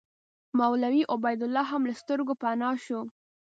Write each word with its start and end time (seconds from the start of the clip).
مولوي 0.59 1.01
عبیدالله 1.13 1.63
هم 1.73 1.81
له 1.89 1.93
سترګو 2.01 2.33
پناه 2.41 2.75
شو. 2.85 3.01